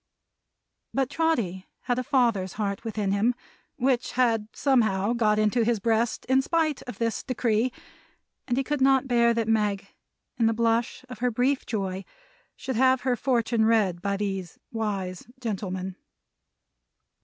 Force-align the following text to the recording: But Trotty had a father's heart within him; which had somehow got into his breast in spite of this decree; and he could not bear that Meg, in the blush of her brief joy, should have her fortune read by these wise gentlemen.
But 0.95 1.11
Trotty 1.11 1.67
had 1.81 1.99
a 1.99 2.03
father's 2.03 2.53
heart 2.53 2.83
within 2.83 3.11
him; 3.11 3.35
which 3.75 4.13
had 4.13 4.47
somehow 4.51 5.13
got 5.13 5.37
into 5.37 5.63
his 5.63 5.79
breast 5.79 6.25
in 6.25 6.41
spite 6.41 6.81
of 6.87 6.97
this 6.97 7.21
decree; 7.21 7.71
and 8.47 8.57
he 8.57 8.63
could 8.63 8.81
not 8.81 9.07
bear 9.07 9.31
that 9.35 9.47
Meg, 9.47 9.89
in 10.39 10.47
the 10.47 10.55
blush 10.55 11.05
of 11.07 11.19
her 11.19 11.29
brief 11.29 11.67
joy, 11.67 12.03
should 12.55 12.77
have 12.77 13.01
her 13.01 13.15
fortune 13.15 13.63
read 13.65 14.01
by 14.01 14.17
these 14.17 14.57
wise 14.71 15.27
gentlemen. 15.39 15.95